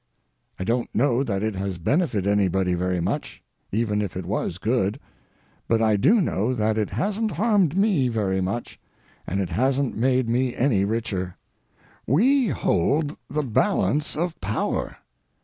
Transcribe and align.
I 0.57 0.63
don't 0.63 0.89
know 0.95 1.23
that 1.23 1.43
it 1.43 1.53
has 1.53 1.77
benefited 1.77 2.25
anybody 2.25 2.73
very 2.73 2.99
much, 2.99 3.43
even 3.71 4.01
if 4.01 4.17
it 4.17 4.25
was 4.25 4.57
good; 4.57 4.99
but 5.67 5.79
I 5.79 5.95
do 5.95 6.19
know 6.19 6.55
that 6.55 6.75
it 6.75 6.89
hasn't 6.89 7.33
harmed 7.33 7.77
me 7.77 8.07
very 8.07 8.41
much, 8.41 8.79
and 9.27 9.39
is 9.39 9.49
hasn't 9.49 9.95
made 9.95 10.27
me 10.27 10.55
any 10.55 10.85
richer. 10.85 11.37
We 12.07 12.47
hold 12.47 13.15
the 13.29 13.43
balance 13.43 14.15
of 14.15 14.41
power. 14.41 14.97